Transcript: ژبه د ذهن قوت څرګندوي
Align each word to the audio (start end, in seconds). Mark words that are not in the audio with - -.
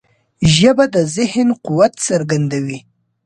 ژبه 0.55 0.85
د 0.93 0.97
ذهن 1.15 1.47
قوت 1.65 1.93
څرګندوي 2.07 2.79